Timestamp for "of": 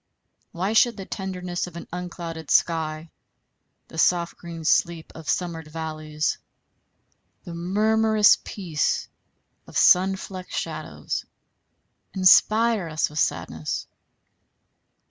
1.67-1.75, 5.13-5.29, 9.67-9.77